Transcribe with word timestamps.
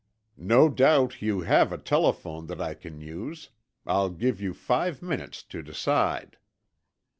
No 0.35 0.67
doubt 0.67 1.21
you 1.21 1.41
have 1.41 1.71
a 1.71 1.77
telephone 1.77 2.47
that 2.47 2.59
I 2.59 2.73
can 2.73 3.01
use. 3.01 3.51
I'll 3.85 4.09
give 4.09 4.41
you 4.41 4.51
five 4.55 5.03
minutes 5.03 5.43
to 5.43 5.61
decide." 5.61 6.37